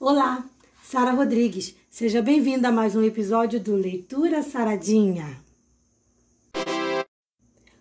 [0.00, 0.44] Olá,
[0.82, 1.76] Sara Rodrigues.
[1.88, 5.38] Seja bem-vinda a mais um episódio do Leitura Saradinha.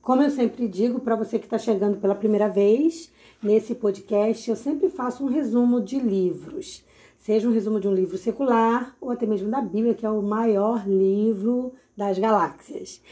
[0.00, 3.10] Como eu sempre digo para você que está chegando pela primeira vez
[3.42, 6.84] nesse podcast, eu sempre faço um resumo de livros.
[7.18, 10.22] Seja um resumo de um livro secular ou até mesmo da Bíblia, que é o
[10.22, 13.02] maior livro das galáxias.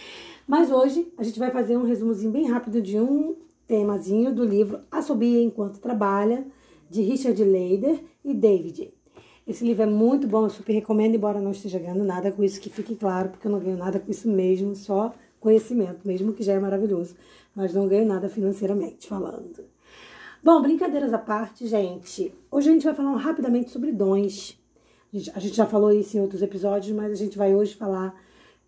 [0.47, 3.35] Mas hoje a gente vai fazer um resumozinho bem rápido de um
[3.67, 6.47] temazinho do livro Assobia Enquanto Trabalha,
[6.89, 8.93] de Richard Leider e David.
[9.47, 12.61] Esse livro é muito bom, eu super recomendo, embora não esteja ganhando nada com isso,
[12.61, 16.43] que fique claro, porque eu não ganho nada com isso mesmo, só conhecimento, mesmo que
[16.43, 17.15] já é maravilhoso,
[17.55, 19.63] mas não ganho nada financeiramente falando.
[20.43, 22.35] Bom, brincadeiras à parte, gente.
[22.51, 24.59] Hoje a gente vai falar rapidamente sobre dons.
[25.35, 28.19] A gente já falou isso em outros episódios, mas a gente vai hoje falar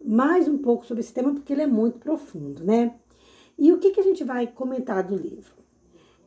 [0.04, 2.94] mais um pouco sobre esse tema porque ele é muito profundo, né?
[3.58, 5.52] E o que, que a gente vai comentar do livro?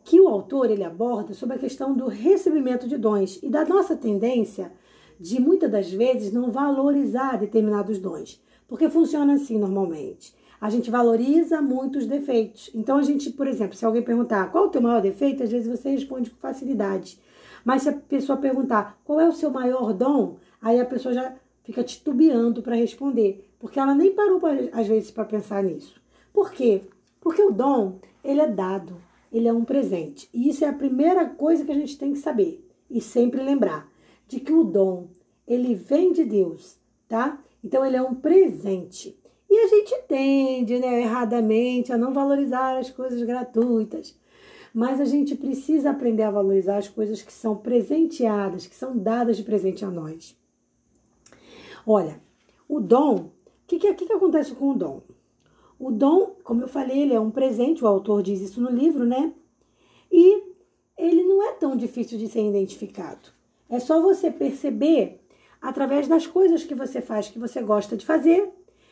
[0.10, 3.96] Que o autor ele aborda sobre a questão do recebimento de dons e da nossa
[3.96, 4.72] tendência
[5.20, 10.34] de muitas das vezes não valorizar determinados dons, porque funciona assim normalmente.
[10.60, 12.72] A gente valoriza muitos defeitos.
[12.74, 15.68] Então a gente, por exemplo, se alguém perguntar qual o teu maior defeito, às vezes
[15.68, 17.20] você responde com facilidade.
[17.64, 21.36] Mas se a pessoa perguntar qual é o seu maior dom, aí a pessoa já
[21.64, 26.02] fica titubeando para responder, porque ela nem parou pra, às vezes para pensar nisso.
[26.34, 26.82] Por quê?
[27.22, 30.30] Porque o dom, ele é dado ele é um presente.
[30.34, 33.90] E isso é a primeira coisa que a gente tem que saber e sempre lembrar
[34.28, 35.08] de que o dom,
[35.48, 36.78] ele vem de Deus,
[37.08, 37.40] tá?
[37.64, 39.18] Então ele é um presente.
[39.50, 44.16] E a gente tende, né, erradamente, a não valorizar as coisas gratuitas.
[44.72, 49.38] Mas a gente precisa aprender a valorizar as coisas que são presenteadas, que são dadas
[49.38, 50.38] de presente a nós.
[51.86, 52.22] Olha,
[52.68, 53.32] o dom, o
[53.66, 55.02] que, que, que acontece com o dom?
[55.80, 59.06] O dom, como eu falei, ele é um presente, o autor diz isso no livro,
[59.06, 59.34] né?
[60.12, 60.44] E
[60.98, 63.30] ele não é tão difícil de ser identificado.
[63.70, 65.22] É só você perceber
[65.62, 68.50] através das coisas que você faz que você gosta de fazer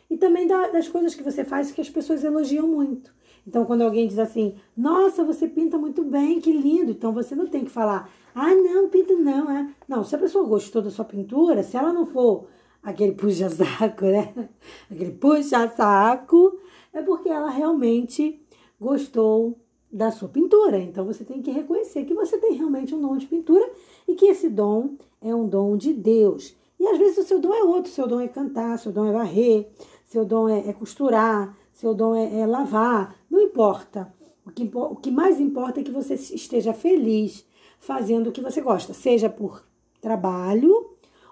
[0.09, 3.13] e também das coisas que você faz que as pessoas elogiam muito.
[3.45, 7.47] Então, quando alguém diz assim, nossa, você pinta muito bem, que lindo, então você não
[7.47, 9.69] tem que falar, ah, não, pinta não, é.
[9.87, 12.47] Não, se a pessoa gostou da sua pintura, se ela não for
[12.83, 14.49] aquele puxa-saco, né?
[14.91, 16.57] Aquele puxa-saco,
[16.97, 18.41] é porque ela realmente
[18.79, 19.57] gostou
[19.91, 20.79] da sua pintura.
[20.79, 23.69] Então você tem que reconhecer que você tem realmente um dom de pintura
[24.07, 26.55] e que esse dom é um dom de Deus.
[26.79, 29.11] E às vezes o seu dom é outro, seu dom é cantar, seu dom é
[29.11, 29.67] varrer,
[30.05, 34.13] seu dom é, é costurar, seu dom é, é, lavar, não importa.
[34.45, 37.45] O que, o que mais importa é que você esteja feliz
[37.79, 39.63] fazendo o que você gosta, seja por
[40.01, 40.91] trabalho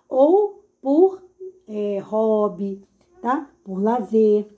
[0.10, 1.24] ou por
[1.68, 2.82] é, hobby,
[3.22, 3.50] tá?
[3.64, 4.55] Por lazer.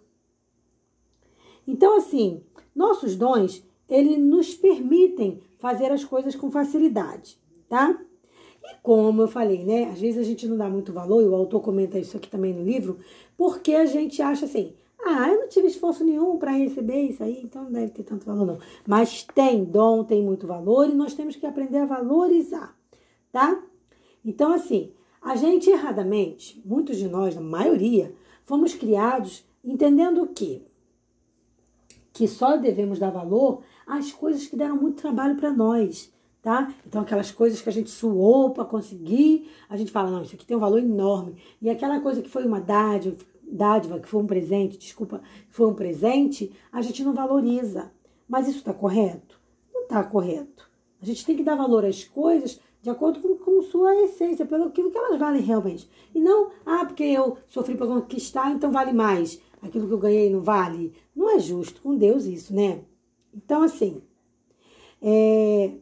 [1.67, 2.41] Então, assim,
[2.73, 7.99] nossos dons, eles nos permitem fazer as coisas com facilidade, tá?
[8.63, 9.85] E como eu falei, né?
[9.85, 12.53] Às vezes a gente não dá muito valor, e o autor comenta isso aqui também
[12.53, 12.99] no livro,
[13.35, 14.73] porque a gente acha assim,
[15.05, 18.25] ah, eu não tive esforço nenhum para receber isso aí, então não deve ter tanto
[18.25, 18.59] valor, não.
[18.85, 22.75] Mas tem dom, tem muito valor, e nós temos que aprender a valorizar,
[23.31, 23.63] tá?
[24.23, 24.91] Então, assim,
[25.21, 28.13] a gente erradamente, muitos de nós, a maioria,
[28.43, 30.65] fomos criados entendendo que
[32.17, 36.11] que só devemos dar valor às coisas que deram muito trabalho para nós,
[36.41, 36.73] tá?
[36.83, 40.43] Então, aquelas coisas que a gente suou para conseguir, a gente fala, não, isso aqui
[40.43, 41.35] tem um valor enorme.
[41.61, 45.75] E aquela coisa que foi uma dádiva, dádiva que foi um presente, desculpa, foi um
[45.75, 47.91] presente, a gente não valoriza.
[48.27, 49.39] Mas isso está correto?
[49.71, 50.67] Não está correto.
[50.99, 54.71] A gente tem que dar valor às coisas de acordo com, com sua essência, pelo
[54.71, 55.87] que elas valem realmente.
[56.15, 60.29] E não, ah, porque eu sofri para conquistar, então vale mais aquilo que eu ganhei
[60.29, 60.93] não vale?
[61.15, 62.81] Não é justo com Deus isso, né?
[63.33, 64.01] Então, assim,
[65.01, 65.73] é...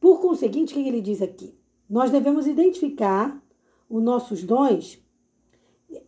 [0.00, 1.54] por conseguinte, o que ele diz aqui?
[1.88, 3.42] Nós devemos identificar
[3.88, 5.02] os nossos dons,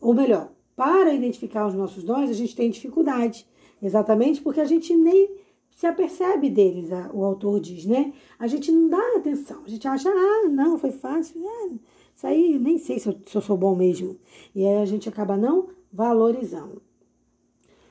[0.00, 3.46] ou melhor, para identificar os nossos dons, a gente tem dificuldade,
[3.82, 5.38] exatamente porque a gente nem
[5.74, 8.12] se apercebe deles, o autor diz, né?
[8.38, 11.70] A gente não dá atenção, a gente acha, ah, não, foi fácil, ah,
[12.14, 14.18] isso aí nem sei se eu, se eu sou bom mesmo.
[14.54, 16.82] E aí a gente acaba não valorizando.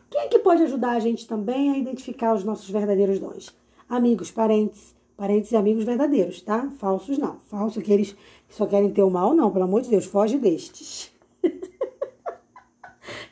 [0.10, 3.56] Quem é que pode ajudar a gente também a identificar os nossos verdadeiros dons?
[3.88, 6.70] Amigos, parentes, parentes e amigos verdadeiros, tá?
[6.80, 7.40] Falsos não.
[7.42, 8.14] Falsos aqueles
[8.48, 11.12] que só querem ter o mal, não, pelo amor de Deus, foge destes.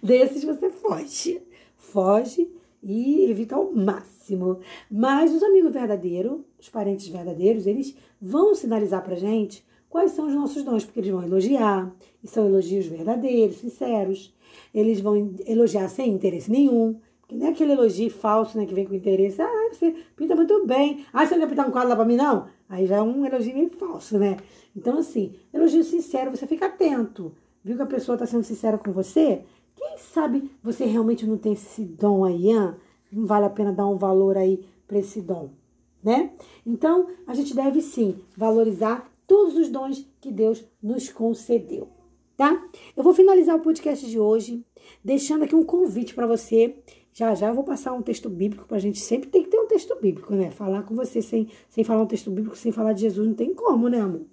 [0.02, 1.42] Desses você foge.
[1.76, 2.50] Foge
[2.84, 4.60] e evita ao máximo.
[4.90, 10.34] Mas os amigos verdadeiros, os parentes verdadeiros, eles vão sinalizar pra gente quais são os
[10.34, 11.92] nossos dons, porque eles vão elogiar,
[12.24, 14.34] e são elogios verdadeiros, sinceros
[14.74, 17.00] eles vão elogiar sem interesse nenhum.
[17.22, 19.42] Porque não é aquele elogio falso, né, que vem com interesse.
[19.42, 21.06] Ah, você pinta muito bem.
[21.12, 22.48] Ah, você não quer pintar um quadro lá pra mim, não?
[22.70, 24.38] Aí já é um elogio meio falso, né?
[24.76, 27.34] Então, assim, elogio sincero, você fica atento.
[27.64, 29.42] Viu que a pessoa está sendo sincera com você?
[29.76, 32.74] Quem sabe você realmente não tem esse dom aí, hein?
[33.12, 35.50] Não vale a pena dar um valor aí para esse dom,
[36.04, 36.32] né?
[36.66, 41.90] Então, a gente deve sim valorizar todos os dons que Deus nos concedeu,
[42.36, 42.66] tá?
[42.96, 44.66] Eu vou finalizar o podcast de hoje
[45.04, 46.76] deixando aqui um convite para você.
[47.14, 49.60] Já já eu vou passar um texto bíblico para a gente sempre tem que ter
[49.60, 50.50] um texto bíblico, né?
[50.50, 53.54] Falar com você sem, sem falar um texto bíblico, sem falar de Jesus, não tem
[53.54, 54.26] como, né, amor?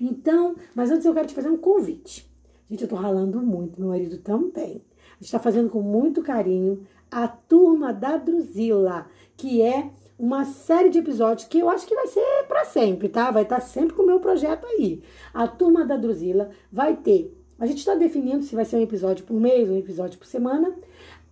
[0.00, 2.28] Então, mas antes eu quero te fazer um convite.
[2.68, 4.82] Gente, eu tô ralando muito, meu marido também.
[5.20, 9.06] A gente tá fazendo com muito carinho a Turma da Druzila,
[9.36, 13.30] que é uma série de episódios que eu acho que vai ser para sempre, tá?
[13.30, 15.02] Vai estar tá sempre com o meu projeto aí.
[15.32, 17.34] A Turma da Druzila vai ter.
[17.58, 20.74] A gente está definindo se vai ser um episódio por mês, um episódio por semana,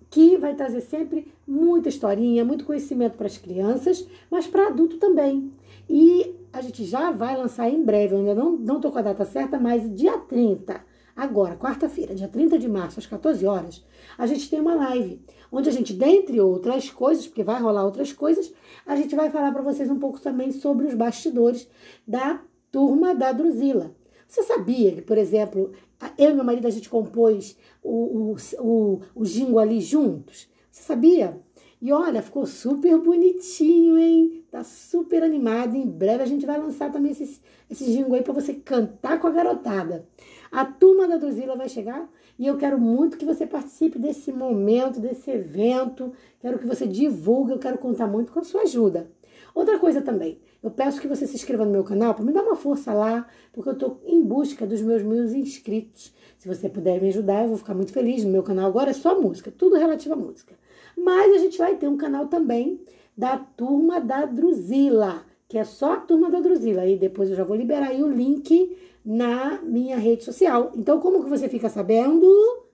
[0.08, 5.52] que vai trazer sempre muita historinha, muito conhecimento para as crianças, mas para adulto também.
[5.88, 9.02] E a gente já vai lançar em breve, eu ainda não, não tô com a
[9.02, 10.82] data certa, mas dia 30,
[11.18, 13.84] agora, quarta-feira, dia 30 de março, às 14 horas,
[14.16, 15.20] a gente tem uma live,
[15.50, 18.52] onde a gente, dentre outras coisas, porque vai rolar outras coisas,
[18.86, 21.68] a gente vai falar para vocês um pouco também sobre os bastidores
[22.06, 23.92] da turma da Druzila.
[24.28, 25.72] Você sabia que, por exemplo,
[26.16, 30.48] eu e meu marido a gente compôs o, o, o, o jingo ali juntos?
[30.70, 31.40] Você sabia?
[31.80, 34.44] E olha, ficou super bonitinho, hein?
[34.50, 35.76] Tá super animado.
[35.76, 37.40] Em breve a gente vai lançar também esse,
[37.70, 40.06] esse jingle aí para você cantar com a garotada.
[40.50, 42.08] A turma da Druzila vai chegar
[42.38, 46.12] e eu quero muito que você participe desse momento, desse evento.
[46.40, 49.10] Quero que você divulgue, eu quero contar muito com a sua ajuda.
[49.54, 52.42] Outra coisa também, eu peço que você se inscreva no meu canal para me dar
[52.42, 56.14] uma força lá, porque eu estou em busca dos meus mil inscritos.
[56.38, 58.24] Se você puder me ajudar, eu vou ficar muito feliz.
[58.24, 60.54] No meu canal agora é só música, tudo relativo à música.
[60.96, 62.80] Mas a gente vai ter um canal também
[63.16, 66.86] da Turma da Druzila, que é só a Turma da Druzila.
[66.86, 68.76] E depois eu já vou liberar aí o link
[69.08, 70.70] na minha rede social.
[70.76, 72.26] Então, como que você fica sabendo?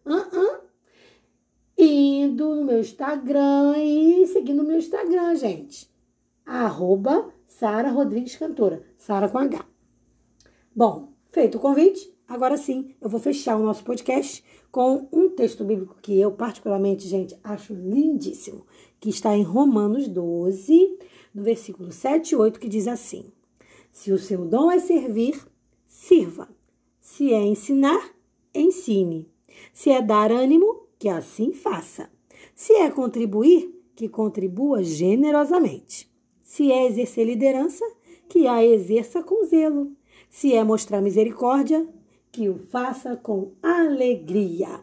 [0.05, 0.61] Uh -uh.
[1.79, 5.89] Indo no meu Instagram e seguindo o meu Instagram, gente.
[6.45, 8.83] Arroba Sara Rodrigues Cantora.
[8.99, 9.65] Sara com H.
[10.75, 14.43] Bom, feito o convite, agora sim eu vou fechar o nosso podcast
[14.73, 18.67] com um texto bíblico que eu, particularmente, gente, acho lindíssimo,
[18.99, 20.99] que está em Romanos 12,
[21.33, 23.31] no versículo 7 e 8, que diz assim:
[23.93, 25.41] Se o seu dom é servir,
[25.95, 26.49] sirva.
[27.01, 28.11] Se é ensinar,
[28.53, 29.31] ensine.
[29.73, 32.11] Se é dar ânimo, que assim faça.
[32.55, 36.13] Se é contribuir, que contribua generosamente.
[36.43, 37.85] Se é exercer liderança,
[38.29, 39.93] que a exerça com zelo.
[40.29, 41.87] Se é mostrar misericórdia,
[42.33, 44.81] que o faça com alegria.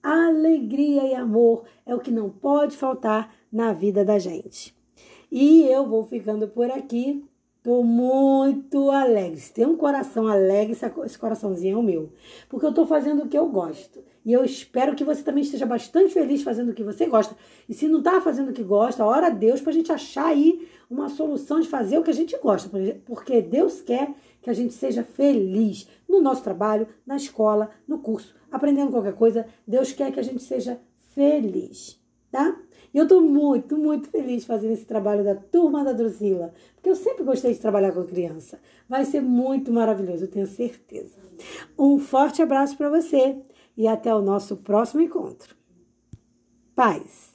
[0.00, 4.74] Alegria e amor é o que não pode faltar na vida da gente.
[5.32, 7.24] E eu vou ficando por aqui.
[7.64, 9.40] Tô muito alegre.
[9.40, 10.76] Se tem um coração alegre,
[11.06, 12.12] esse coraçãozinho é o meu.
[12.46, 14.04] Porque eu tô fazendo o que eu gosto.
[14.22, 17.34] E eu espero que você também esteja bastante feliz fazendo o que você gosta.
[17.66, 20.68] E se não tá fazendo o que gosta, ora a Deus pra gente achar aí
[20.90, 22.70] uma solução de fazer o que a gente gosta.
[23.06, 24.12] Porque Deus quer
[24.42, 29.46] que a gente seja feliz no nosso trabalho, na escola, no curso, aprendendo qualquer coisa.
[29.66, 30.78] Deus quer que a gente seja
[31.14, 31.98] feliz,
[32.30, 32.58] tá?
[32.94, 36.94] E eu tô muito, muito feliz fazendo esse trabalho da turma da Drusila, porque eu
[36.94, 38.60] sempre gostei de trabalhar com criança.
[38.88, 41.18] Vai ser muito maravilhoso, eu tenho certeza.
[41.76, 43.36] Um forte abraço para você
[43.76, 45.56] e até o nosso próximo encontro.
[46.76, 47.33] Paz.